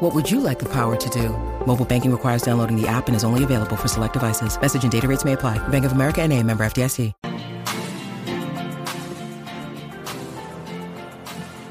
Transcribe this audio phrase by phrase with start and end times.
[0.00, 1.30] What would you like the power to do?
[1.66, 4.60] Mobile banking requires downloading the app and is only available for select devices.
[4.60, 5.56] Message and data rates may apply.
[5.68, 7.14] Bank of America and a member FDIC.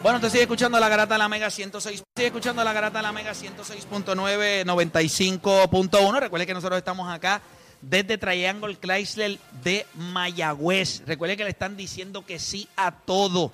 [0.02, 2.04] Bueno, te sigue escuchando la garata de la Mega 106.
[2.16, 6.20] Sigue escuchando la garata de la Mega 106.9, 95.1.
[6.20, 7.42] Recuerde que nosotros estamos acá
[7.82, 11.04] desde Triangle Chrysler de Mayagüez.
[11.06, 13.52] Recuerde que le están diciendo que sí a todo,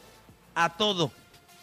[0.55, 1.11] a todo.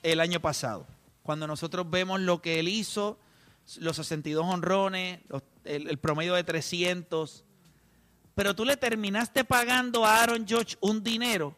[0.04, 0.86] el año pasado.
[1.24, 3.18] Cuando nosotros vemos lo que él hizo,
[3.78, 7.44] los 62 honrones, los, el, el, promedio de 300,
[8.36, 11.56] pero tú le terminaste pagando a Aaron George un dinero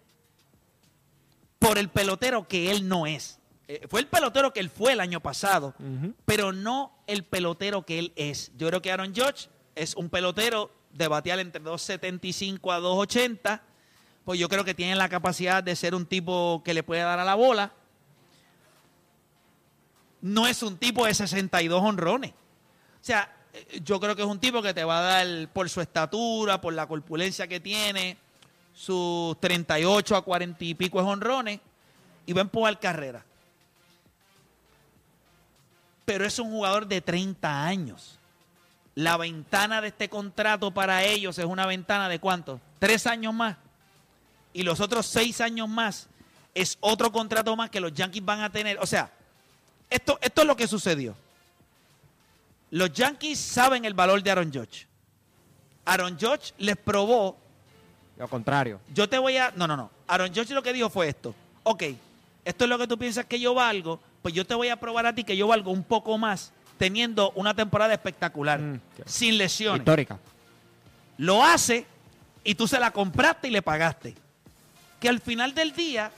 [1.58, 3.38] por el pelotero que él no es.
[3.66, 6.14] Eh, fue el pelotero que él fue el año pasado, uh -huh.
[6.24, 8.50] pero no el pelotero que él es.
[8.56, 13.60] Yo creo que Aaron George es un pelotero de batear entre 2.75 a 2.80,
[14.24, 17.18] pues yo creo que tiene la capacidad de ser un tipo que le puede dar
[17.18, 17.72] a la bola.
[20.20, 22.32] No es un tipo de 62 honrones.
[22.32, 23.34] O sea,
[23.84, 26.74] yo creo que es un tipo que te va a dar por su estatura, por
[26.74, 28.18] la corpulencia que tiene,
[28.74, 31.60] sus 38 a 40 y pico honrones
[32.26, 33.24] y va a empujar carrera.
[36.04, 38.17] Pero es un jugador de 30 años.
[38.98, 42.60] La ventana de este contrato para ellos es una ventana de cuánto?
[42.80, 43.56] Tres años más.
[44.52, 46.08] Y los otros seis años más
[46.52, 48.76] es otro contrato más que los Yankees van a tener.
[48.80, 49.08] O sea,
[49.88, 51.14] esto, esto es lo que sucedió.
[52.72, 54.88] Los Yankees saben el valor de Aaron Judge.
[55.84, 57.36] Aaron Judge les probó.
[58.16, 58.80] Lo contrario.
[58.92, 59.52] Yo te voy a.
[59.54, 59.92] No, no, no.
[60.08, 61.36] Aaron Judge lo que dijo fue esto.
[61.62, 61.84] Ok,
[62.44, 64.00] esto es lo que tú piensas que yo valgo.
[64.22, 67.32] Pues yo te voy a probar a ti que yo valgo un poco más teniendo
[67.32, 69.80] una temporada espectacular, mm, sin lesiones.
[69.80, 70.18] Histórica.
[71.18, 71.86] Lo hace
[72.44, 74.14] y tú se la compraste y le pagaste.
[75.00, 76.10] Que al final del día,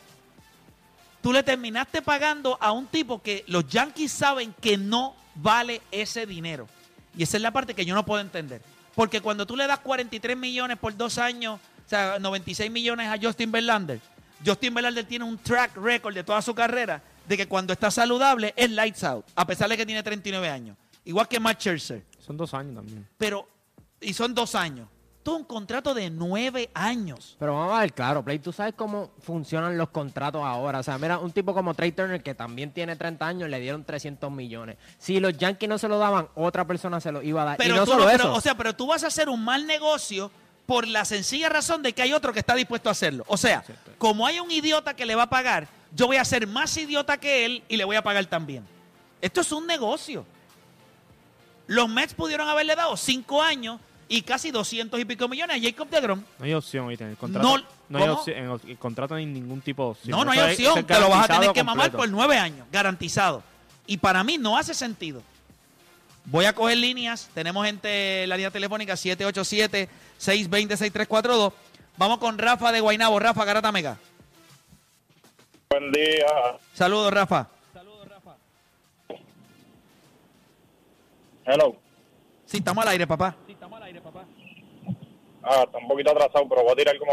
[1.23, 6.27] tú le terminaste pagando a un tipo que los Yankees saben que no vale ese
[6.27, 6.69] dinero.
[7.17, 8.62] Y esa es la parte que yo no puedo entender.
[8.95, 13.19] Porque cuando tú le das 43 millones por dos años, o sea, 96 millones a
[13.21, 14.01] Justin Verlander,
[14.45, 18.53] Justin Verlander tiene un track record de toda su carrera de que cuando está saludable
[18.56, 20.77] es lights out, a pesar de que tiene 39 años.
[21.05, 22.05] Igual que Matt Scherzer.
[22.19, 23.06] Son dos años también.
[23.17, 23.49] Pero,
[24.00, 24.88] y son dos años.
[25.23, 27.37] Todo un contrato de nueve años.
[27.38, 30.81] Pero vamos a ver, claro, Play, tú sabes cómo funcionan los contratos ahora.
[30.81, 33.85] O sea, mira, un tipo como Trey Turner, que también tiene 30 años, le dieron
[33.85, 34.76] 300 millones.
[34.99, 37.56] Si los Yankees no se lo daban, otra persona se lo iba a dar.
[37.59, 38.19] Pero y no tú solo no- eso.
[38.25, 40.33] pero, o sea, pero tú vas a hacer un mal negocio
[40.67, 43.23] por la sencilla razón de que hay otro que está dispuesto a hacerlo.
[43.29, 43.62] O sea,
[43.99, 47.19] como hay un idiota que le va a pagar, yo voy a ser más idiota
[47.19, 48.64] que él y le voy a pagar también.
[49.20, 50.25] Esto es un negocio.
[51.66, 55.88] Los Mets pudieron haberle dado cinco años y casi 200 y pico millones a Jacob
[55.88, 56.22] DeGrom.
[56.38, 57.04] No hay opción, ¿viste?
[57.04, 58.37] En el contrato No, no, hay opción.
[58.37, 60.19] En el contrato no hay ningún tipo de opción.
[60.19, 60.84] No, no hay Eso opción.
[60.84, 63.42] Te lo vas a tener que mamar por nueve años, garantizado.
[63.87, 65.22] Y para mí no hace sentido.
[66.25, 67.28] Voy a coger líneas.
[67.34, 71.52] Tenemos gente en la línea telefónica 787-620-6342.
[71.96, 73.19] Vamos con Rafa de Guainabo.
[73.19, 73.98] Rafa, Garata Mega.
[75.72, 76.26] Buen día.
[76.72, 77.46] Saludos, Rafa.
[81.46, 81.76] Hello.
[82.44, 83.37] Sí, estamos al aire, papá.
[85.44, 87.12] Ah, está un poquito atrasado, pero voy a tirar como...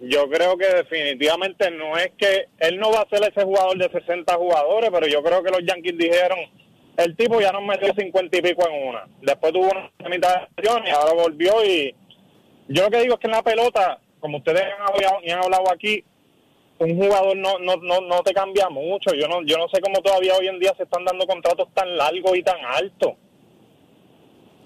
[0.00, 3.88] Yo creo que definitivamente no es que él no va a ser ese jugador de
[3.88, 6.40] 60 jugadores, pero yo creo que los Yankees dijeron,
[6.96, 9.06] el tipo ya nos metió 50 y pico en una.
[9.22, 11.94] Después tuvo una mitad de acción y ahora volvió y
[12.66, 15.44] yo lo que digo es que en la pelota, como ustedes han hablado, y han
[15.44, 16.04] hablado aquí,
[16.80, 19.14] un jugador no, no, no, no te cambia mucho.
[19.14, 21.96] Yo no, yo no sé cómo todavía hoy en día se están dando contratos tan
[21.96, 23.12] largos y tan altos.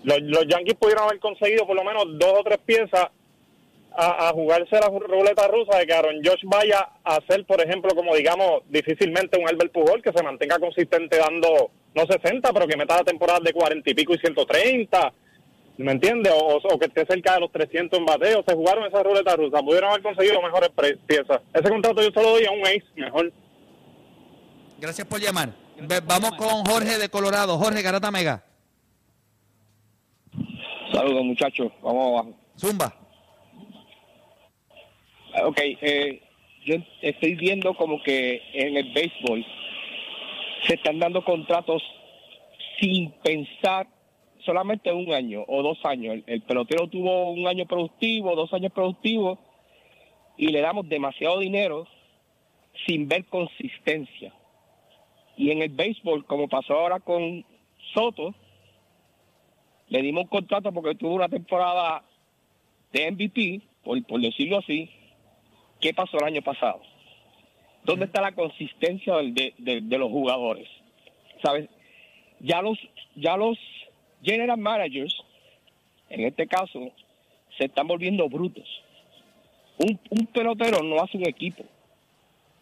[0.05, 3.09] Los, los Yankees pudieron haber conseguido por lo menos dos o tres piezas
[3.97, 7.95] a, a jugarse la ruleta rusa de que Aaron Josh vaya a ser, por ejemplo,
[7.97, 12.77] como digamos, difícilmente un Albert Pujol que se mantenga consistente dando, no 60, pero que
[12.77, 15.13] meta la temporada de 40 y pico y 130.
[15.77, 16.33] ¿Me entiendes?
[16.33, 18.45] O, o que esté cerca de los 300 en bateo.
[18.47, 19.61] Se jugaron esa ruleta rusa.
[19.61, 21.41] Pudieron haber conseguido mejores pre- piezas.
[21.53, 23.33] Ese contrato yo se lo doy a un ace mejor.
[24.79, 25.51] Gracias por llamar.
[26.07, 27.59] Vamos con Jorge de Colorado.
[27.59, 28.45] Jorge, Garata Mega.
[30.93, 32.39] Saludos muchachos, vamos abajo.
[32.57, 32.95] Zumba.
[35.35, 36.23] Ah, Ok, eh,
[36.65, 39.45] yo estoy viendo como que en el béisbol
[40.69, 41.83] se están dando contratos
[42.81, 43.89] sin pensar
[44.45, 46.15] solamente un año o dos años.
[46.15, 49.39] El, el pelotero tuvo un año productivo, dos años productivos
[50.37, 51.87] y le damos demasiado dinero
[52.87, 54.33] sin ver consistencia.
[55.37, 57.45] Y en el béisbol, como pasó ahora con
[57.93, 58.35] Soto,
[59.89, 62.05] le dimos un contrato porque tuvo una temporada
[62.93, 64.91] de MVP, por, por decirlo así.
[65.81, 66.81] ¿Qué pasó el año pasado?
[67.85, 70.69] ¿Dónde está la consistencia del- de, de- de los jugadores?
[71.43, 71.69] ¿Sabes?
[72.41, 72.79] Ya los,
[73.17, 73.59] ya los
[74.25, 75.15] general managers,
[76.09, 76.91] en este caso,
[77.59, 78.67] se están volviendo brutos.
[79.79, 81.65] Un, un pelotero no hace un equipo.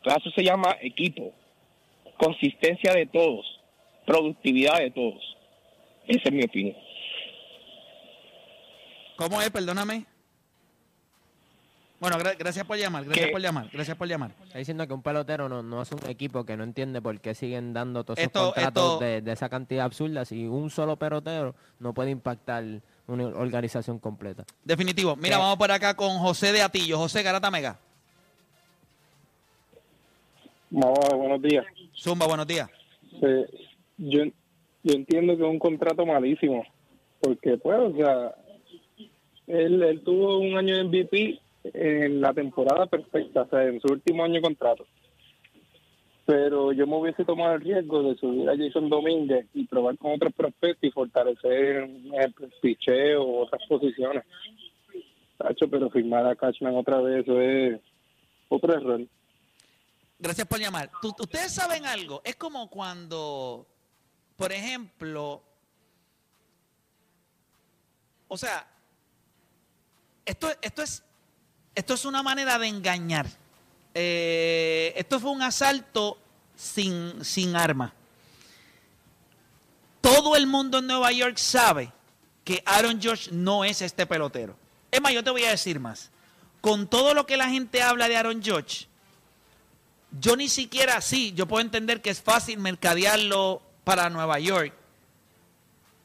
[0.04, 1.32] Eso se llama equipo.
[2.16, 3.60] Consistencia de todos.
[4.06, 5.36] Productividad de todos.
[6.06, 6.76] Esa es mi opinión.
[9.16, 9.50] ¿Cómo es?
[9.50, 10.06] Perdóname.
[12.02, 13.04] Bueno, gra- gracias por llamar.
[13.04, 13.32] Gracias ¿Qué?
[13.32, 13.70] por llamar.
[13.72, 14.32] Gracias por llamar.
[14.44, 17.32] Está diciendo que un pelotero no, no hace un equipo que no entiende por qué
[17.32, 20.96] siguen dando todos esos Esto- contratos esto- de, de esa cantidad absurda si un solo
[20.96, 22.64] pelotero no puede impactar
[23.06, 24.42] una organización completa.
[24.64, 25.14] Definitivo.
[25.14, 25.42] Mira, ¿Qué?
[25.42, 26.98] vamos por acá con José de Atillo.
[26.98, 27.78] José Garata Mega.
[30.70, 31.64] Buenos días.
[31.96, 32.68] Zumba, buenos días.
[33.20, 33.46] Eh,
[33.98, 34.24] yo,
[34.82, 36.64] yo entiendo que es un contrato malísimo,
[37.20, 38.34] porque pues, o sea,
[39.46, 43.92] él, él tuvo un año de MVP en la temporada perfecta, o sea, en su
[43.92, 44.86] último año de contrato.
[46.24, 50.12] Pero yo me hubiese tomado el riesgo de subir a Jason Domínguez y probar con
[50.12, 54.24] otros prospectos y fortalecer el picheo o otras posiciones.
[55.36, 57.80] Tacho, pero firmar a Cashman otra vez, eso es
[58.48, 59.00] otro error.
[60.18, 60.90] Gracias por llamar.
[61.02, 62.22] Ustedes saben algo.
[62.24, 63.66] Es como cuando,
[64.36, 65.42] por ejemplo,
[68.28, 68.64] o sea,
[70.24, 71.04] esto, esto es,
[71.74, 73.26] esto es una manera de engañar.
[73.94, 76.18] Eh, esto fue un asalto
[76.56, 77.92] sin, sin arma.
[80.00, 81.92] Todo el mundo en Nueva York sabe
[82.44, 84.56] que Aaron Josh no es este pelotero.
[84.90, 86.10] Es más, yo te voy a decir más.
[86.60, 88.86] Con todo lo que la gente habla de Aaron Josh,
[90.20, 94.74] yo ni siquiera sí, yo puedo entender que es fácil mercadearlo para Nueva York,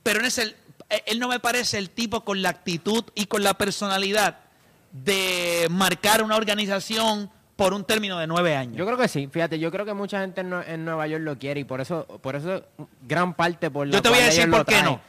[0.03, 0.55] pero el,
[0.89, 4.46] eh, él no me parece el tipo con la actitud y con la personalidad
[4.91, 8.75] de marcar una organización por un término de nueve años.
[8.77, 11.23] Yo creo que sí, fíjate, yo creo que mucha gente en, Nue- en Nueva York
[11.23, 12.63] lo quiere y por eso, por eso
[13.07, 15.01] gran parte por la Yo te voy a decir lo por qué no.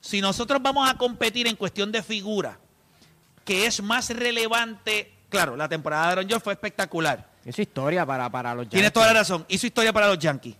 [0.00, 2.58] Si nosotros vamos a competir en cuestión de figura,
[3.44, 7.28] que es más relevante, claro, la temporada de Aaron George fue espectacular.
[7.44, 8.92] Es historia para, para los Tienes Yankees.
[8.92, 9.44] toda la razón.
[9.48, 10.54] Hizo historia para los Yankees.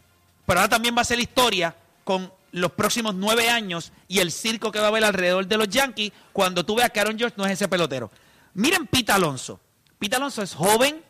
[0.46, 4.72] Pero ahora también va a ser historia con los próximos nueve años y el circo
[4.72, 7.44] que va a haber alrededor de los Yankees cuando tú veas que Aaron George no
[7.46, 8.10] es ese pelotero.
[8.54, 9.60] Miren Pete Alonso.
[9.98, 11.00] Pete Alonso es joven,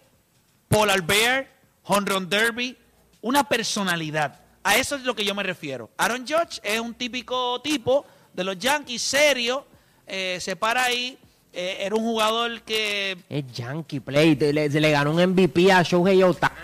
[0.69, 1.49] Paul Albert,
[1.85, 2.77] Home Run Derby,
[3.23, 4.41] una personalidad.
[4.63, 5.91] A eso es lo que yo me refiero.
[5.97, 8.05] Aaron George es un típico tipo
[8.35, 9.67] de los Yankees, serio,
[10.07, 11.17] eh, se para ahí,
[11.53, 15.83] eh, era un jugador que Es Yankee Play, le, le- le ganó un MVP a
[15.83, 16.55] Shohei Ohtani.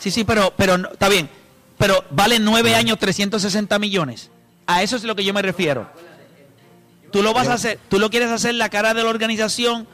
[0.00, 1.28] Sí, sí, pero, pero no- está bien.
[1.78, 4.30] Pero vale nueve años 360 millones.
[4.66, 5.88] A eso es lo que yo me refiero.
[7.14, 9.86] Tú lo vas a hacer, tú lo quieres hacer la cara de la organización.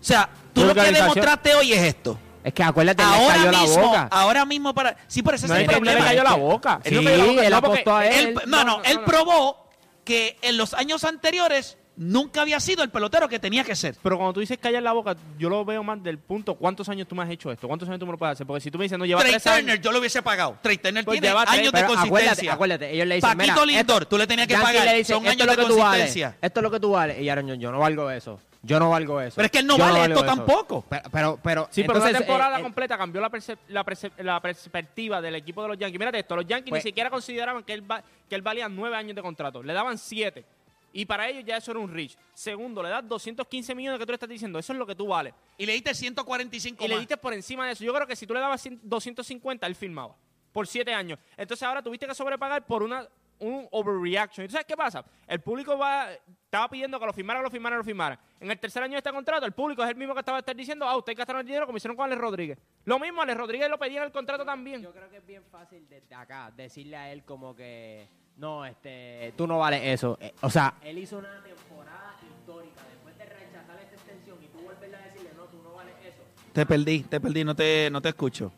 [0.00, 2.18] O sea, tú ¿Qué lo que demostraste hoy es esto.
[2.42, 4.08] Es que acuérdate, Ahora cayó la mismo, boca.
[4.10, 4.96] ahora mismo para.
[5.06, 6.04] Sí, pero ese No es el él le problema.
[6.06, 6.80] cayó la boca.
[6.82, 8.28] Sí, no cayó la boca, él no, porque apostó a él.
[8.28, 9.68] Él- no, no, él probó
[10.02, 13.94] que en los años anteriores nunca había sido el pelotero que tenía que ser.
[14.02, 17.06] Pero cuando tú dices callar la boca, yo lo veo más del punto, ¿cuántos años
[17.08, 17.66] tú me has hecho esto?
[17.68, 18.46] ¿Cuántos años tú me lo puedes hacer?
[18.46, 19.80] Porque si tú me dices, no, lleva Trey tres Turner, años.
[19.84, 20.58] yo lo hubiese pagado.
[20.62, 22.52] Trey Turner Pues tiene lleva tres, años de acuérdate, consistencia.
[22.52, 24.84] acuérdate, ellos le dicen, Paquito mira, Lindor, esto- tú le tenías que Yankee pagar.
[24.86, 26.36] le dice, Son años de consistencia.
[26.40, 27.20] esto es lo que tú vales.
[27.20, 28.40] Y Aaron, yo, yo no valgo eso.
[28.64, 29.34] Yo no valgo eso.
[29.34, 30.24] Pero es que él no Yo vale esto eso.
[30.24, 30.84] tampoco.
[30.88, 33.28] Pero, pero, pero Sí, pero entonces, la temporada eh, eh, completa cambió la,
[33.68, 33.84] la,
[34.18, 35.98] la perspectiva del equipo de los Yankees.
[35.98, 38.96] Mírate esto, los Yankees Pues- ni siquiera consideraban que él, va- que él valía nueve
[38.96, 39.62] años de contrato.
[39.64, 40.44] Le daban siete.
[40.92, 42.16] Y para ellos ya eso era un reach.
[42.34, 44.58] Segundo, le das 215 millones que tú le estás diciendo.
[44.58, 45.34] Eso es lo que tú vales.
[45.56, 47.00] Y le diste 145 Y le más.
[47.00, 47.84] diste por encima de eso.
[47.84, 50.16] Yo creo que si tú le dabas 100 250, él firmaba.
[50.52, 51.18] Por siete años.
[51.36, 53.08] Entonces ahora tuviste que sobrepagar por una
[53.42, 54.44] un overreaction.
[54.44, 55.04] ¿Y tú sabes qué pasa?
[55.26, 58.18] El público va, estaba pidiendo que lo firmara, lo firmara, lo firmara.
[58.38, 60.54] En el tercer año de este contrato, el público es el mismo que estaba estar
[60.54, 62.58] diciendo, ah, ustedes gastaron el dinero como hicieron con Alex Rodríguez.
[62.84, 64.80] Lo mismo, Alex Rodríguez lo pedía en el contrato también.
[64.80, 69.34] Yo creo que es bien fácil desde acá decirle a él como que no, este,
[69.36, 70.18] tú no vales eso.
[70.20, 74.60] Eh, o sea, él hizo una temporada histórica después de rechazar esta extensión y tú
[74.60, 76.22] volverle a decirle no, tú no vales eso.
[76.52, 78.52] Te perdí, te perdí, no te, no te escucho.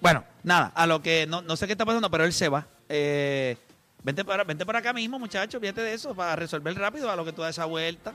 [0.00, 2.66] Bueno, nada, a lo que no, no sé qué está pasando, pero él se va.
[2.90, 3.56] Eh,
[4.02, 7.24] vente, para, vente para acá mismo, muchachos, fíjate de eso, para resolver rápido a lo
[7.24, 8.12] que tú das esa vuelta.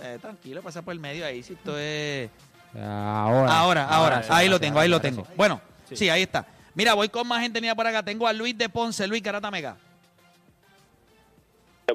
[0.00, 2.30] Eh, tranquilo, pasa por el medio ahí, si esto es...
[2.74, 3.58] Ahora.
[3.58, 5.24] Ahora, ahora, sí, ahí lo sí, tengo, ahí lo tengo.
[5.24, 5.32] sí.
[5.36, 5.96] Bueno, sí.
[5.96, 6.08] Sí.
[6.08, 6.46] ahí está.
[6.74, 8.02] Mira, voy con más gente mía por acá.
[8.02, 9.76] Tengo a Luis de Ponce, Luis Garata Mega.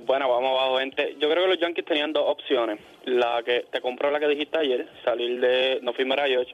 [0.02, 1.16] Bueno, vamos abajo, gente.
[1.20, 2.80] Yo creo que los Yankees tenían dos opciones.
[3.06, 6.54] La que te compró la que dijiste ayer, salir de, no firmar a George,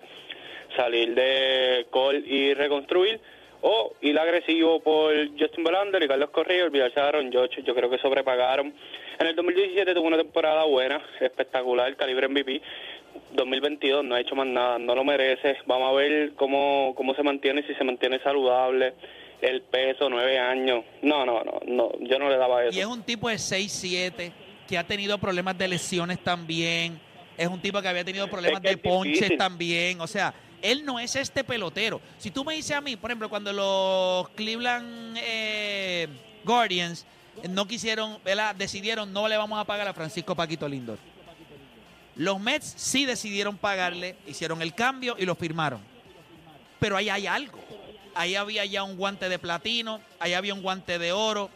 [0.76, 3.20] salir de Cole y reconstruir,
[3.62, 7.62] o ir agresivo por Justin Verlander y Carlos Correa y olvidarse de Aaron George.
[7.64, 8.74] Yo creo que sobrepagaron.
[9.20, 12.62] En el 2017 tuvo una temporada buena, espectacular, calibre MVP.
[13.34, 15.58] 2022 no ha hecho más nada, no lo merece.
[15.66, 18.94] Vamos a ver cómo, cómo se mantiene, si se mantiene saludable.
[19.42, 20.84] El peso, nueve años.
[21.02, 22.78] No, no, no, no yo no le daba eso.
[22.78, 24.32] Y es un tipo de 6'7",
[24.68, 27.00] que ha tenido problemas de lesiones también.
[27.38, 30.00] Es un tipo que había tenido problemas Es que de es ponches también.
[30.00, 32.02] O sea, él no es este pelotero.
[32.18, 36.08] Si tú me dices a mí, por ejemplo, cuando los Cleveland eh,
[36.44, 37.06] Guardians
[37.50, 38.56] no quisieron, ¿verdad?
[38.56, 40.98] decidieron no le vamos a pagar a Francisco Paquito Lindor.
[42.16, 45.82] Los Mets sí decidieron pagarle, hicieron el cambio y lo firmaron.
[46.80, 47.60] Pero ahí hay algo.
[48.16, 51.50] Ahí había ya un guante de platino, ahí había un guante de oro,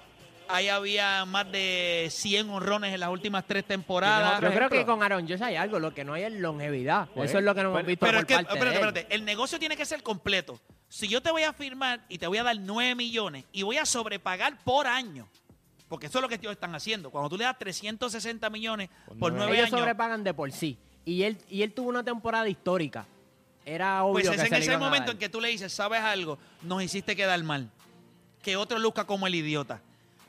[0.49, 4.41] ahí había más de 100 honrones en las últimas tres temporadas.
[4.41, 7.07] Yo creo que con Aaron Josh hay algo, lo que no hay es longevidad.
[7.13, 9.15] Pues, eso es lo que no hemos visto Pero por es que, parte espérate, espérate,
[9.15, 10.59] el negocio tiene que ser completo.
[10.89, 13.77] Si yo te voy a firmar y te voy a dar 9 millones y voy
[13.77, 15.29] a sobrepagar por año,
[15.89, 17.09] porque eso es lo que ellos están haciendo.
[17.09, 20.77] Cuando tú le das 360 millones por 9 Ellos años, sobrepagan de por sí.
[21.03, 23.07] Y él, y él tuvo una temporada histórica.
[23.65, 26.01] Era obvio pues que es en se ese momento en que tú le dices, ¿sabes
[26.01, 26.37] algo?
[26.61, 27.69] Nos hiciste quedar mal.
[28.43, 29.81] Que otro luzca como el idiota.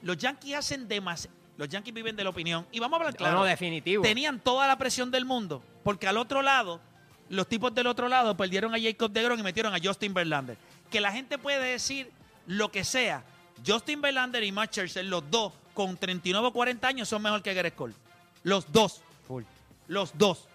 [0.02, 1.36] Los Yankees hacen demasiado.
[1.58, 2.66] Los Yankees viven de la opinión.
[2.72, 3.38] Y vamos a hablar No, claro.
[3.38, 4.02] no, definitivo.
[4.02, 5.62] Tenían toda la presión del mundo.
[5.84, 6.80] Porque al otro lado,
[7.28, 10.56] los tipos del otro lado perdieron a Jacob DeGrom y metieron a Justin Verlander.
[10.90, 12.10] Que la gente puede decir
[12.46, 13.24] lo que sea.
[13.66, 17.54] Justin Verlander y Matt Scherzer, los dos, con 39 o 40 años, son mejor que
[17.54, 17.94] Gareth Cole.
[18.42, 19.02] Los dos.
[19.26, 19.44] Full.
[19.88, 20.46] Los dos.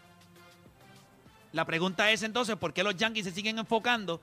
[1.51, 4.19] La pregunta es entonces, ¿por qué los Yankees se siguen enfocando?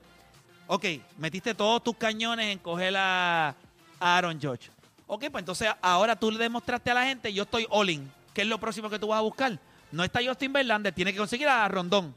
[0.67, 0.85] Ok,
[1.17, 4.69] metiste todos tus cañones en coger a, a Aaron Judge.
[5.07, 8.11] Ok, pues entonces ahora tú le demostraste a la gente, yo estoy all in.
[8.33, 9.59] ¿Qué es lo próximo que tú vas a buscar?
[9.91, 12.15] No está Justin Verlander, tiene que conseguir a Rondón.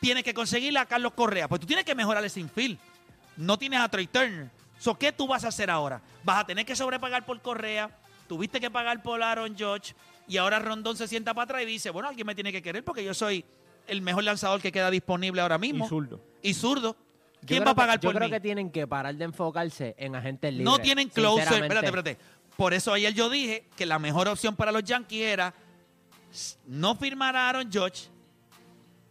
[0.00, 1.48] Tienes que conseguir a Carlos Correa.
[1.48, 2.78] Pues tú tienes que mejorar ese infield.
[3.36, 4.50] No tienes a Trey Turner.
[4.84, 6.02] So, ¿Qué tú vas a hacer ahora?
[6.24, 7.88] Vas a tener que sobrepagar por Correa.
[8.28, 9.94] Tuviste que pagar por Aaron Judge.
[10.28, 12.84] y ahora Rondón se sienta para atrás y dice, bueno, alguien me tiene que querer
[12.84, 13.46] porque yo soy
[13.86, 15.86] el mejor lanzador que queda disponible ahora mismo.
[15.86, 16.20] Y zurdo.
[16.42, 16.96] Y zurdo.
[17.40, 18.32] Yo ¿Quién creo va a que- pagar yo por creo mí?
[18.34, 20.66] que tienen que parar de enfocarse en agentes libres.
[20.66, 21.62] No tienen closer.
[21.62, 22.18] Espérate, espérate.
[22.54, 25.54] Por eso ayer yo dije que la mejor opción para los Yankees era
[26.66, 28.10] no firmar a Aaron Judge,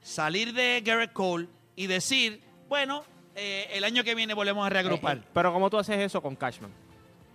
[0.03, 3.03] salir de Garrett Cole y decir, bueno,
[3.35, 5.21] eh, el año que viene volvemos a reagrupar.
[5.33, 6.71] Pero ¿cómo tú haces eso con Cashman?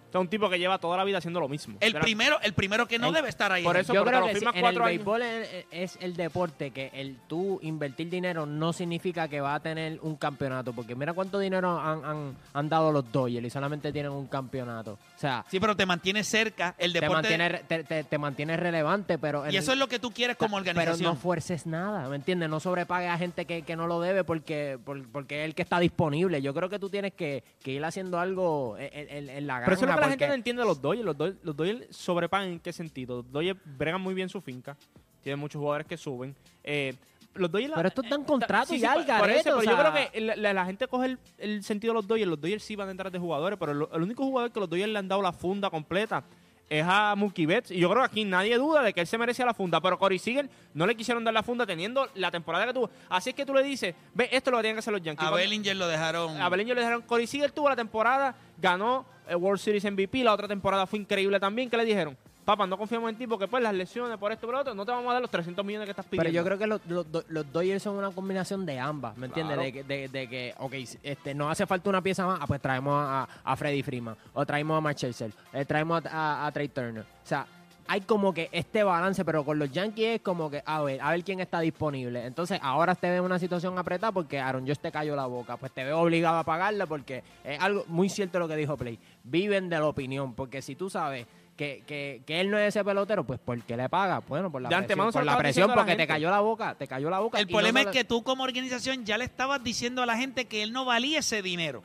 [0.08, 1.76] O sea, un tipo que lleva toda la vida haciendo lo mismo.
[1.80, 3.62] el, primero, el primero que no El- debe estar ahí.
[3.64, 4.96] por es eso- Yo creo que sí, en el cuatro años.
[4.96, 9.60] béisbol es, es el deporte que el tú invertir dinero no significa que va a
[9.60, 10.72] tener un campeonato.
[10.72, 14.92] Porque mira cuánto dinero han, han, han dado los Dodgers y solamente tienen un campeonato.
[14.92, 17.36] O sea, Sí, pero te mantiene cerca el te deporte.
[17.36, 19.48] mantiene, te, te- te mantiene relevante, pero...
[19.50, 21.14] y eso es lo que tú quieres como Pero organización.
[21.14, 22.48] no fuerces nada, ¿me entiendes?
[22.48, 25.62] No sobrepague a gente que, que no lo debe porque, por- porque es el que
[25.62, 26.40] está disponible.
[26.40, 29.66] Yo creo que tú tienes que, que ir haciendo algo en, en- en la granja.
[29.98, 31.04] Que la gente no entiende de los Dodgers.
[31.04, 33.16] Los Dodgers, los Dodgers sobrepagan en qué sentido.
[33.16, 34.76] Los Dodgers bregan muy bien su finca.
[35.22, 36.34] Tienen muchos jugadores que suben.
[36.64, 36.94] Eh,
[37.34, 37.72] los Dodgers...
[37.76, 40.52] Pero estos dan contratos Sí, sí, al por- eso, o yo creo que la, la-
[40.54, 42.28] la gente coge el, el sentido de los Dodgers.
[42.28, 44.90] Los Dodgers sí van detrás de jugadores, pero el, el único jugador que los Dodgers
[44.90, 46.24] le han dado la funda completa
[46.68, 47.70] es a Mookie Betts.
[47.70, 49.80] Y yo creo que aquí nadie duda de que él se merecía la funda.
[49.80, 52.90] Pero Corey Seager no le quisieron dar la funda teniendo la temporada que tuvo.
[53.08, 55.26] Así es que tú le dices, ve, esto es lo tienen que hacer los Yankees.
[55.26, 56.40] a Bellinger lo dejaron.
[56.40, 60.24] a Belén yo le dijeron, Corey Seager tuvo la temporada, ganó el World Series MVP,
[60.24, 61.70] la otra temporada fue increíble también.
[61.70, 62.16] ¿Qué le dijeron?
[62.48, 64.86] Papá, no confiamos en ti porque pues las lesiones, por esto, por lo otro, no
[64.86, 66.22] te vamos a dar los 300 millones que estás pidiendo.
[66.24, 69.56] Pero yo creo que los, los, los Dodgers son una combinación de ambas, ¿me entiendes?
[69.58, 69.66] Claro.
[69.66, 72.58] De, que- de, de que, ok, este, nos hace falta una pieza más, ah, pues
[72.62, 76.52] traemos a, a Freddy Freeman, o traemos a Mark Scherzer, eh, traemos a, a, a
[76.52, 77.02] Trey Turner.
[77.02, 77.46] O sea,
[77.86, 81.10] hay como que este balance, pero con los Yankees es como que, a ver, a
[81.10, 82.24] ver quién está disponible.
[82.24, 85.58] Entonces, ahora te ves en una situación apretada porque Aaron Josh te cayó la boca.
[85.58, 88.98] Pues te veo obligado a pagarla porque es algo muy cierto lo que dijo Play.
[89.22, 91.26] Viven de la opinión, porque si tú sabes
[91.58, 94.20] que, que, que él no es ese pelotero, pues ¿por qué le paga?
[94.20, 96.86] Bueno, por la De presión, por la presión la porque te cayó la boca, te
[96.86, 97.40] cayó la boca.
[97.40, 100.44] El problema no es que tú como organización ya le estabas diciendo a la gente
[100.44, 101.82] que él no valía ese dinero.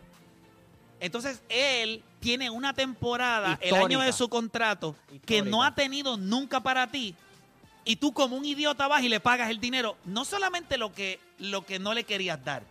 [0.99, 6.61] Entonces él tiene una temporada, el año de su contrato, que no ha tenido nunca
[6.61, 7.15] para ti.
[7.83, 11.19] Y tú como un idiota vas y le pagas el dinero, no solamente lo que,
[11.39, 12.63] lo que no le querías dar,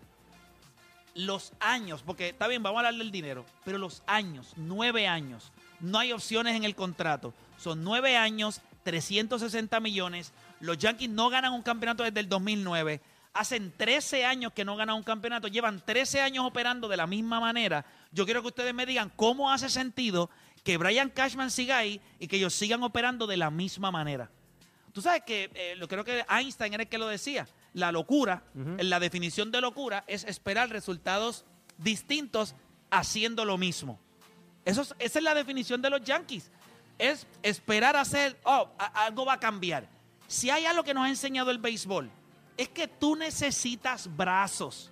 [1.17, 5.53] los años, porque está bien, vamos a hablar del dinero, pero los años, nueve años,
[5.83, 7.35] no hay opciones en el contrato.
[7.59, 10.33] Son nueve años, 360 millones.
[10.61, 13.01] Los Yankees no ganan un campeonato desde el 2009.
[13.35, 15.49] Hacen 13 años que no ganan un campeonato.
[15.49, 17.85] Llevan 13 años operando de la misma manera.
[18.13, 20.31] Yo quiero que ustedes me digan cómo hace sentido
[20.63, 24.31] que Brian Cashman siga ahí y que ellos sigan operando de la misma manera.
[24.93, 27.49] Tú sabes que eh, lo creo que Einstein era el que lo decía.
[27.73, 31.47] La locura, la definición de locura es esperar resultados
[31.79, 32.55] distintos
[32.91, 33.99] haciendo lo mismo.
[34.65, 36.51] Eso es- esa es la definición de los Yankees.
[36.99, 39.89] Es esperar hacer, oh, a- algo va a cambiar.
[40.29, 42.11] Si hay algo que nos ha enseñado el béisbol,
[42.57, 44.91] es que tú necesitas brazos.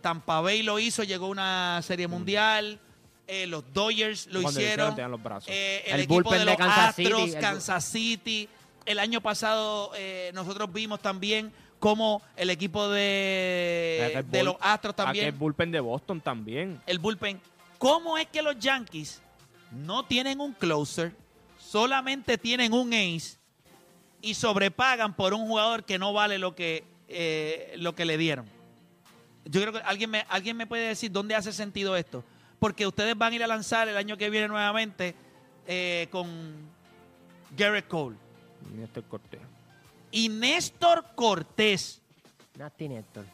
[0.00, 2.78] Tampa Bay lo hizo, llegó a una serie mundial.
[3.32, 4.90] eh, los Dodgers lo Cuando hicieron.
[4.90, 5.48] hicieron, los brazos.
[5.48, 8.48] eh, el, El equipo bullpen de de los Kansas City, Astros, el- Kansas City.
[8.86, 15.26] El año pasado eh, nosotros vimos también cómo el equipo de, de los Astros también
[15.26, 16.80] Aquel bullpen de Boston también.
[16.86, 17.40] el bullpen.
[17.80, 19.22] ¿Cómo es que los Yankees
[19.72, 21.14] no tienen un closer,
[21.58, 23.38] solamente tienen un ace
[24.20, 28.44] y sobrepagan por un jugador que no vale lo que, eh, lo que le dieron?
[29.46, 32.22] Yo creo que alguien me, alguien me puede decir dónde hace sentido esto.
[32.58, 35.14] Porque ustedes van a ir a lanzar el año que viene nuevamente
[35.66, 36.28] eh, con
[37.56, 38.18] Garrett Cole.
[38.70, 39.40] Y Néstor Cortés.
[40.10, 42.02] Y Néstor Cortés.
[42.58, 43.24] Nasty Néstor.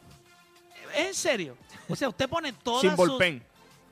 [0.97, 1.57] ¿Es en serio?
[1.89, 3.43] O sea, usted pone todas Sin sus- bullpen.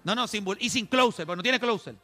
[0.04, 1.94] No, no, sin bull- y sin closer, pero no tiene closer.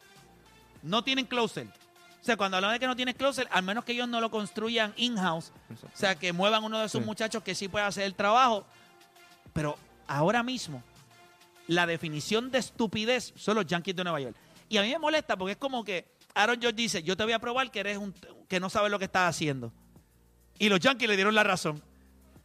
[0.83, 1.67] No tienen closer.
[1.67, 4.29] O sea, cuando hablamos de que no tiene closer, al menos que ellos no lo
[4.29, 7.05] construyan in-house, o sea, que muevan uno de sus Sí.
[7.05, 8.65] muchachos que sí pueda hacer el trabajo.
[9.53, 10.83] Pero ahora mismo,
[11.67, 14.35] la definición de estupidez son los Yankees de Nueva York.
[14.69, 17.33] Y a mí me molesta porque es como que Aaron George dice, yo te voy
[17.33, 18.13] a probar que eres un
[18.47, 19.71] que no sabes lo que estás haciendo.
[20.59, 21.81] Y los Yankees le dieron la razón.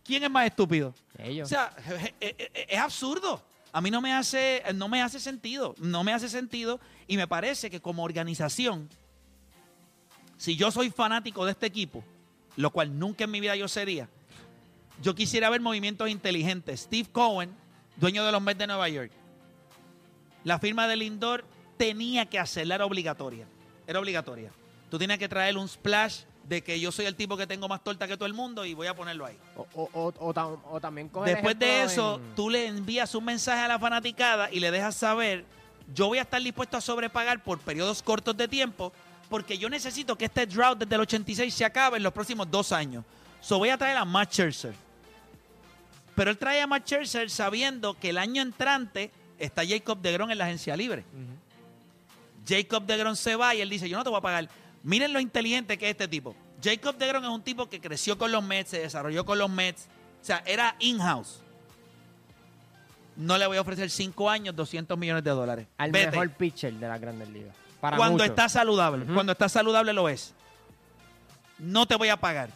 [0.05, 0.95] ¿Quién es más estúpido?
[1.19, 1.47] Ellos.
[1.47, 1.73] O sea,
[2.21, 3.43] es, es- es absurdo.
[3.77, 5.75] A mí no me hace, no me hace sentido.
[5.77, 6.81] No me hace sentido.
[7.07, 8.89] Y me parece que como organización,
[10.39, 12.03] si yo soy fanático de este equipo,
[12.57, 14.09] lo cual nunca en mi vida yo sería,
[15.03, 16.85] yo quisiera ver movimientos inteligentes.
[16.85, 17.55] Steve Cohen,
[17.97, 19.13] dueño de los Mets de Nueva York,
[20.43, 21.45] la firma de Lindor
[21.77, 23.47] tenía que hacerla, era obligatoria.
[23.87, 24.53] Era obligatoria.
[24.89, 27.83] Tú tienes que traer un splash de que yo soy el tipo que tengo más
[27.83, 29.37] torta que todo el mundo y voy a ponerlo ahí.
[29.57, 33.15] O, o, o, o tam- o también coge Después de eso, en- tú le envías
[33.15, 35.45] un mensaje a la fanaticada y le dejas saber,
[35.95, 38.93] yo voy a estar dispuesto a sobrepagar por periodos cortos de tiempo
[39.29, 42.71] porque yo necesito que este drought desde el 86 se acabe en los próximos dos
[42.71, 43.05] años.
[43.41, 44.75] So voy a traer a Matt Scherzer.
[46.15, 50.39] Pero él trae a Matt Scherzer sabiendo que el año entrante está Jacob DeGrom en
[50.39, 51.05] la agencia libre.
[52.49, 54.49] Jacob DeGrom se va y él dice, yo no te voy a pagar.
[54.87, 56.37] Miren lo inteligente que es este tipo.
[56.63, 59.89] Jacob DeGrom es un tipo que creció con los Mets, se desarrolló con los Mets.
[60.23, 61.41] O sea, era in-house.
[63.17, 65.67] No le voy a ofrecer 5 años, 200 millones de dólares.
[65.77, 66.13] Al Vete.
[66.13, 67.53] mejor pitcher de las grandes ligas.
[67.81, 68.29] Para Cuando muchos.
[68.29, 69.07] está saludable.
[69.13, 70.35] Cuando está saludable lo es.
[71.59, 72.51] No te voy a pagar.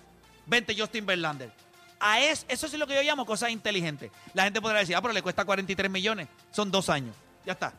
[0.47, 1.51] Vente Justin Verlander.
[1.99, 4.13] A es- eso sí es lo que yo llamo cosas inteligentes.
[4.35, 6.29] La gente podrá decir, ah, pero le cuesta 43 millones.
[6.53, 7.17] Son dos años.
[7.45, 7.73] Ya está.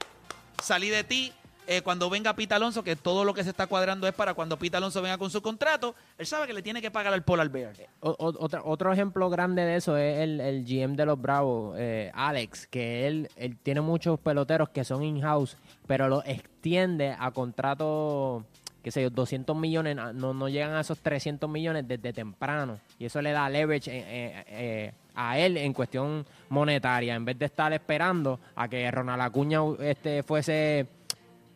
[0.61, 1.31] Salí de ti.
[1.67, 4.57] Eh, cuando venga Pete Alonso, que todo lo que se está cuadrando es para cuando
[4.57, 7.49] Pete Alonso venga con su contrato, él sabe que le tiene que pagar al Polar
[7.49, 7.73] Bear.
[8.01, 11.75] O- o- otra- otro ejemplo grande de eso es el, el GM de los Bravos,
[11.77, 15.55] eh, Alex, que él, él tiene muchos peloteros que son in-house,
[15.87, 18.43] pero los extiende a contratos,
[18.83, 22.79] qué sé yo, 200 millones, no, no llegan a esos 300 millones desde temprano.
[22.99, 27.37] Y eso le da leverage eh, eh, eh, a él en cuestión monetaria, en vez
[27.37, 30.87] de estar esperando a que Ronald Acuña este, fuese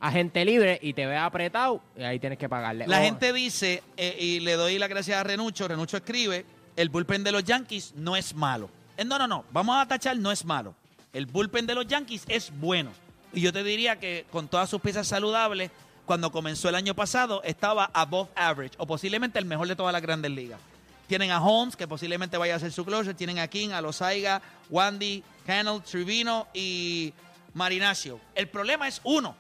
[0.08, 2.86] agente libre y te vea apretado, y ahí tienes que pagarle.
[2.88, 6.90] La O- gente dice, eh, y le doy las gracias a Renucho, Renucho escribe, el
[6.90, 8.70] bullpen de los Yankees no es malo.
[8.98, 10.76] Eh, no, no, no, vamos a tachar, no es malo.
[11.14, 12.92] El bullpen de los Yankees es bueno.
[13.34, 15.72] Y yo te diría que con todas sus piezas saludables,
[16.06, 20.02] cuando comenzó el año pasado, estaba above average, o posiblemente el mejor de todas las
[20.02, 20.60] grandes ligas.
[21.08, 23.14] Tienen a Holmes, que posiblemente vaya a ser su closer.
[23.16, 27.14] Tienen a King, a Lozaiga, Wandy, Cannell, Trivino y
[27.54, 28.20] Marinacio.
[28.36, 29.36] El problema es uno.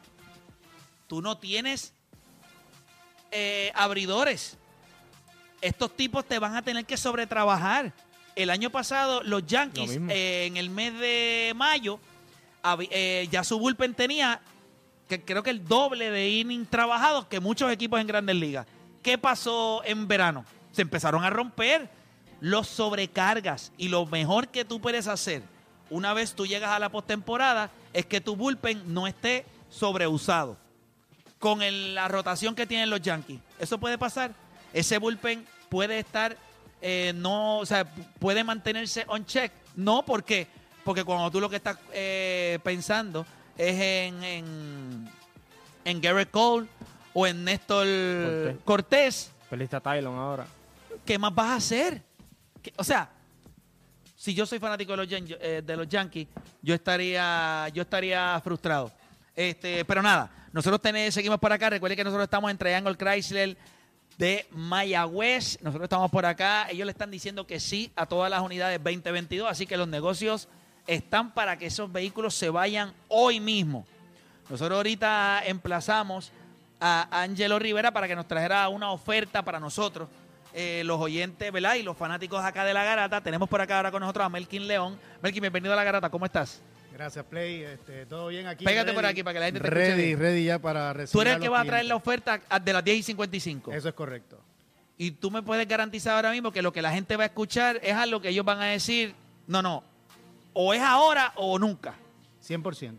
[1.07, 1.93] Tú no tienes
[3.31, 4.57] eh, abridores.
[5.61, 7.93] Estos tipos te van a tener que sobretrabajar.
[8.35, 11.99] El año pasado, los Yankees, Lo eh, en el mes de mayo,
[12.91, 14.41] eh, ya su bullpen tenía,
[15.07, 18.67] que creo que el doble de innings trabajados que muchos equipos en grandes ligas.
[19.01, 20.43] ¿Qué pasó en verano?
[20.71, 21.89] Se empezaron a romper
[22.41, 23.71] los sobrecargas.
[23.77, 25.43] Y lo mejor que tú puedes hacer
[25.89, 30.57] una vez tú llegas a la postemporada es que tu bullpen no esté sobreusado
[31.45, 33.39] con el- la rotación que tienen los Yankees.
[33.59, 34.31] Eso puede pasar.
[34.73, 36.35] Ese bullpen puede estar,
[36.81, 39.51] eh, no, o sea, pu- puede mantenerse on check.
[39.75, 40.47] No, ¿por qué?
[40.83, 45.09] Porque cuando tú lo que estás eh, pensando es en, en,
[45.85, 46.65] en Garrett Cole
[47.13, 48.57] o en Néstor Cortés.
[48.65, 50.47] Cortés, Perdiste a Tylon ahora.
[51.05, 52.01] ¿qué más vas a hacer?
[52.59, 53.07] ¿Qué- O sea,
[54.15, 56.27] si yo soy fanático de los, eh, de los Yankees,
[56.63, 58.91] yo estaría, yo estaría frustrado.
[59.35, 61.69] Este, pero nada, nosotros tenemos, seguimos por acá.
[61.69, 63.57] Recuerden que nosotros estamos en Triangle Chrysler
[64.17, 65.59] de Mayagüez.
[65.61, 66.67] Nosotros estamos por acá.
[66.69, 69.51] Ellos le están diciendo que sí a todas las unidades 2022.
[69.51, 70.47] Así que los negocios
[70.87, 73.85] están para que esos vehículos se vayan hoy mismo.
[74.49, 76.31] Nosotros ahorita emplazamos
[76.79, 80.07] a Angelo Rivera para que nos trajera una oferta para nosotros,
[80.53, 81.75] eh, los oyentes, ¿verdad?
[81.75, 83.19] Y los fanáticos acá de la garata.
[83.19, 84.97] Tenemos por acá ahora con nosotros a Melkin León.
[85.21, 86.09] Melkin, bienvenido a la garata.
[86.09, 86.61] ¿Cómo estás?
[86.95, 87.61] Gracias, Play.
[87.61, 88.63] Este, ¿Todo bien aquí?
[88.63, 88.95] Pégate Ready.
[88.95, 91.35] por aquí para que la gente te escuche Ready, ready ya para recibir Tú eres
[91.35, 93.73] el que va a traer la oferta de las 10 y 55.
[93.73, 94.39] Eso es correcto.
[94.97, 97.81] Y tú me puedes garantizar ahora mismo que lo que la gente va a escuchar
[97.83, 99.13] es algo que ellos van a decir,
[99.45, 99.83] no, no,
[100.53, 101.95] o es ahora o nunca.
[102.41, 102.97] 100%.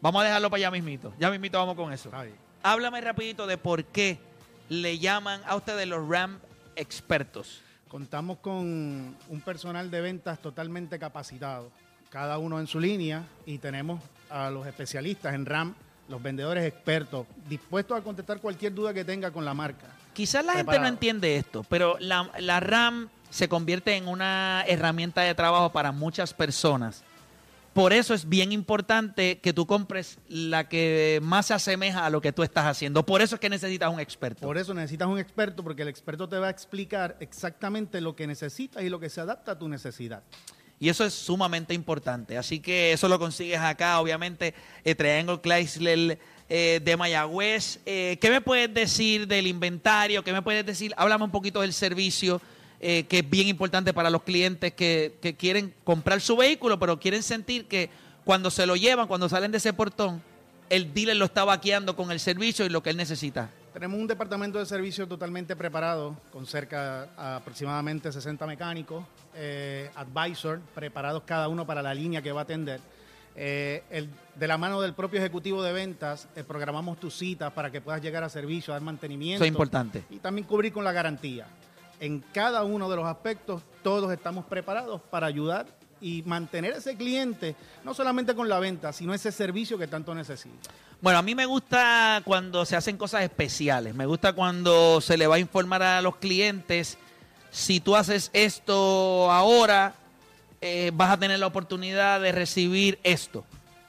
[0.00, 1.12] Vamos a dejarlo para allá mismito.
[1.18, 2.08] Ya mismito vamos con eso.
[2.12, 2.36] Bien.
[2.62, 4.20] Háblame rapidito de por qué
[4.68, 6.38] le llaman a ustedes los RAM
[6.76, 7.62] expertos.
[7.88, 11.72] Contamos con un personal de ventas totalmente capacitado,
[12.16, 14.00] cada uno en su línea, y tenemos
[14.30, 15.74] a los especialistas en RAM,
[16.08, 19.84] los vendedores expertos, dispuestos a contestar cualquier duda que tenga con la marca.
[20.14, 25.20] Quizás la gente no entiende esto, pero la, la RAM se convierte en una herramienta
[25.20, 27.04] de trabajo para muchas personas.
[27.74, 32.22] Por eso es bien importante que tú compres la que más se asemeja a lo
[32.22, 33.04] que tú estás haciendo.
[33.04, 34.40] Por eso es que necesitas un experto.
[34.46, 38.26] Por eso necesitas un experto, porque el experto te va a explicar exactamente lo que
[38.26, 40.22] necesitas y lo que se adapta a tu necesidad.
[40.78, 42.36] Y eso es sumamente importante.
[42.36, 47.80] Así que eso lo consigues acá, obviamente, eh, Triangle Chrysler eh, de Mayagüez.
[47.86, 50.22] Eh, ¿Qué me puedes decir del inventario?
[50.22, 50.94] ¿Qué me puedes decir?
[50.96, 52.40] Háblame un poquito del servicio,
[52.78, 57.00] eh, que es bien importante para los clientes que, que quieren comprar su vehículo, pero
[57.00, 57.90] quieren sentir que
[58.24, 60.22] cuando se lo llevan, cuando salen de ese portón,
[60.70, 63.50] el dealer lo está vaqueando con el servicio y lo que él necesita.
[63.76, 70.60] Tenemos un departamento de servicio totalmente preparado, con cerca a aproximadamente 60 mecánicos, eh, advisor,
[70.74, 72.80] preparados cada uno para la línea que va a atender.
[73.34, 77.70] Eh, el- de la mano del propio ejecutivo de ventas, eh, programamos tus citas para
[77.70, 79.44] que puedas llegar a servicio, dar mantenimiento.
[79.44, 80.04] Eso es importante.
[80.08, 81.46] Y también cubrir con la garantía.
[82.00, 85.66] En cada uno de los aspectos, todos estamos preparados para ayudar
[86.06, 90.70] y mantener ese cliente, no solamente con la venta, sino ese servicio que tanto necesita.
[91.00, 93.92] Bueno, a mí me gusta cuando se hacen cosas especiales.
[93.92, 96.96] Me gusta cuando se le va a informar a los clientes,
[97.50, 99.96] si tú haces esto ahora,
[100.60, 103.44] eh, vas a tener la oportunidad de recibir esto.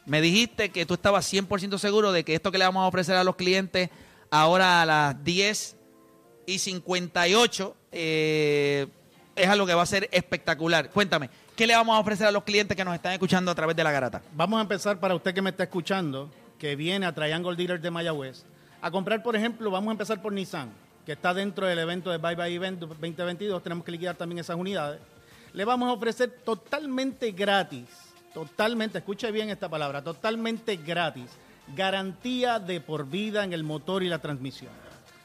[0.08, 3.16] Me dijiste que tú estabas 100% seguro de que esto que le vamos a ofrecer
[3.16, 3.92] a los clientes
[4.32, 5.76] ahora a las 10
[6.48, 8.88] y 58 eh,
[9.36, 10.90] es algo que va a ser espectacular.
[10.90, 13.76] Cuéntame, ¿qué le vamos a ofrecer a los clientes que nos están escuchando a través
[13.76, 14.22] de la garata?
[14.34, 17.90] Vamos a empezar para usted que me está escuchando, que viene a Triangle Dealers de
[17.92, 18.46] Mayagüez,
[18.80, 20.72] a comprar, por ejemplo, vamos a empezar por Nissan,
[21.06, 24.56] que está dentro del evento de Bye Bye Event 2022, tenemos que liquidar también esas
[24.56, 25.00] unidades.
[25.52, 27.88] Le vamos a ofrecer totalmente gratis,
[28.36, 31.32] totalmente, escuche bien esta palabra, totalmente gratis,
[31.76, 34.72] garantía de por vida en el motor y la transmisión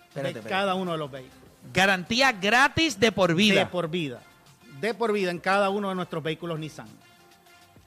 [0.08, 0.48] Espérate, de espérate.
[0.48, 1.36] cada uno de los vehículos.
[1.74, 3.60] Garantía gratis de por vida.
[3.60, 4.20] De por vida.
[4.82, 6.88] De por vida en cada uno de nuestros vehículos Nissan.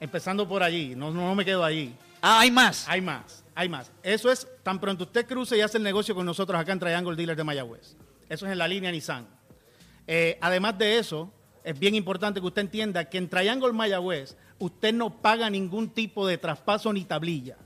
[0.00, 1.94] Empezando por allí, no, no me quedo allí.
[2.22, 2.88] Ah, hay más.
[2.88, 3.92] Hay más, hay más.
[4.02, 7.14] Eso es tan pronto usted cruce y hace el negocio con nosotros acá en Triangle
[7.14, 7.96] Dealer de Mayagüez.
[8.28, 9.26] Eso es en la línea Nissan.
[10.06, 11.30] Eh, además de eso,
[11.64, 16.26] es bien importante que usted entienda que en Triangle Mayagüez usted no paga ningún tipo
[16.26, 17.56] de traspaso ni tablilla.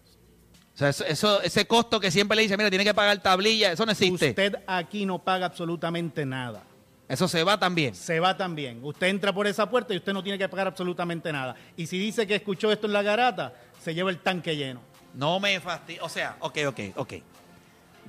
[0.74, 3.70] O sea, eso, eso- ese costo que siempre le dice, mira, tiene que pagar tablilla,
[3.72, 4.30] eso no existe.
[4.30, 6.64] Usted aquí no paga absolutamente nada.
[7.10, 7.94] Eso se va también.
[7.94, 8.78] Se va también.
[8.84, 11.56] Usted entra por esa puerta y usted no tiene que pagar absolutamente nada.
[11.76, 14.80] Y si dice que escuchó esto en la garata, se lleva el tanque lleno.
[15.14, 16.04] No me fastidia.
[16.04, 17.14] O sea, ok, ok, ok.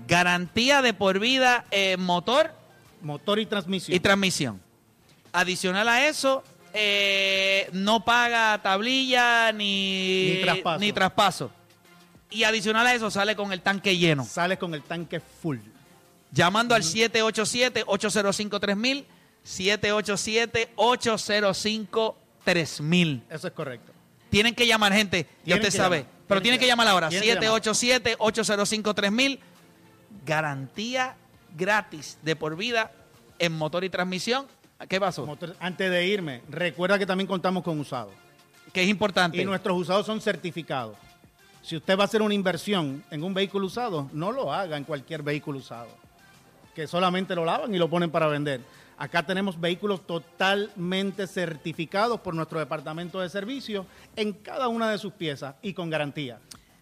[0.08, 2.52] Garantía de por vida en motor
[3.02, 3.96] Motor y transmisión.
[3.96, 4.62] y transmisión.
[5.34, 10.80] Adicional a eso, eh, no paga tablilla ni, Ni traspaso.
[10.80, 11.52] ni traspaso.
[12.30, 14.24] Y adicional a eso, sale con el tanque lleno.
[14.24, 15.58] Sale con el tanque full.
[16.32, 19.06] Llamando al 787-805-3000,
[22.46, 23.22] 787-805-3000.
[23.30, 23.92] Eso es correcto.
[24.30, 25.28] Tienen que llamar, gente.
[25.46, 25.98] Ya usted sabe.
[26.00, 26.12] llamar.
[26.28, 27.10] Pero Tienen que llamar ahora.
[27.10, 27.62] Tienen que llamar.
[27.62, 29.40] 787-805-3000.
[30.26, 31.16] Garantía
[31.58, 32.92] gratis de por vida
[33.40, 34.46] en motor y transmisión.
[34.88, 35.26] ¿Qué pasó?
[35.26, 38.14] Motor- Antes de irme, recuerda que también contamos con usados.
[38.72, 39.42] Que es importante.
[39.42, 40.96] Y nuestros usados son certificados.
[41.62, 44.84] Si usted va a hacer una inversión en un vehículo usado, no lo haga en
[44.86, 45.90] cualquier vehículo usado.
[46.76, 48.60] Que solamente lo lavan y lo ponen para vender.
[48.98, 55.14] Acá tenemos vehículos totalmente certificados por nuestro departamento de servicio en cada una de sus
[55.14, 56.38] piezas y con garantía.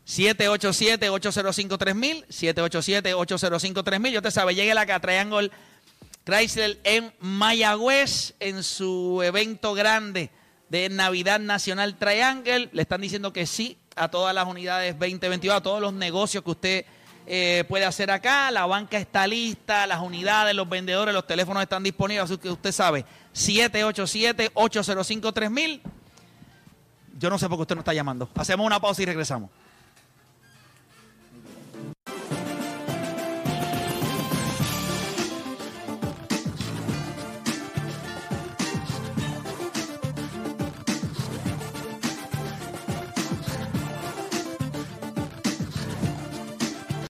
[0.06, 2.26] 787-805-3000.
[2.28, 4.12] 787-805-3000.
[4.12, 5.50] Yo te sabe, llegue la Triangle
[6.26, 10.30] Chrysler en Mayagüez, en su evento grande
[10.70, 12.68] de Navidad Nacional Triangle.
[12.74, 16.52] Le están diciendo que sí a todas las unidades 2022, a todos los negocios que
[16.52, 16.86] usted
[17.32, 18.50] eh, puede hacer acá.
[18.50, 22.26] La banca está lista, las unidades, los vendedores, los teléfonos están disponibles.
[22.26, 25.82] Así que usted sabe, 787-805-3000.
[27.20, 28.28] Yo no sé por qué usted no está llamando.
[28.34, 29.52] Hacemos una pausa y regresamos.